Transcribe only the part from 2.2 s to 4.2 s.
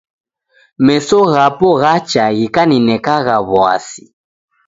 ghikaninekagha w'asi.